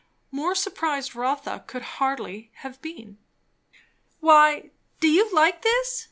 More 0.31 0.55
surprised 0.55 1.15
Rotha 1.15 1.63
could 1.67 1.83
hardly 2.01 2.49
have 2.65 2.81
been. 2.81 3.19
"Why, 4.19 4.71
do 4.99 5.07
you 5.07 5.31
like 5.31 5.61
this?" 5.61 5.99